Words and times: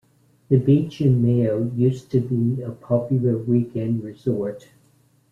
The 0.49 0.57
beach 0.57 0.99
in 1.01 1.21
Mayo 1.21 1.71
used 1.75 2.09
to 2.09 2.21
be 2.21 2.63
a 2.63 2.71
popular 2.71 3.37
weekend 3.37 4.03
resort. 4.03 4.67